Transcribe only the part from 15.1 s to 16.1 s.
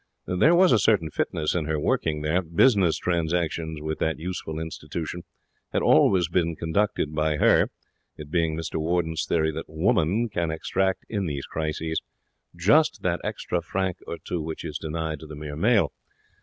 to the mere male.